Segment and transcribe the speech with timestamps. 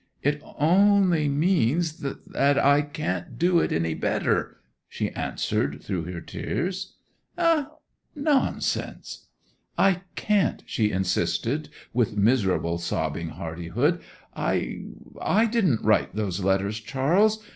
[0.23, 6.95] 'It only means—that I can't do it any better!' she answered, through her tears.
[7.37, 7.65] 'Eh?
[8.15, 9.27] Nonsense!'
[9.77, 14.01] 'I can't!' she insisted, with miserable, sobbing hardihood.
[14.35, 17.37] 'I—I—didn't write those letters, Charles!